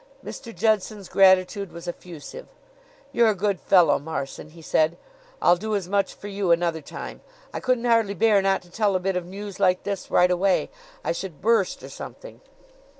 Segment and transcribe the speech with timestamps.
[0.25, 0.51] Mr.
[0.55, 2.47] Judson's gratitude was effusive.
[3.11, 4.97] "You're a good fellow, Marson," he said.
[5.39, 7.21] "I'll do as much for you another time.
[7.53, 10.71] I couldn't hardly bear not to tell a bit of news like this right away.
[11.03, 12.41] I should burst or something."